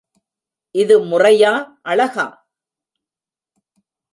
[0.75, 1.51] இது முறையா,
[1.83, 2.25] அழகா?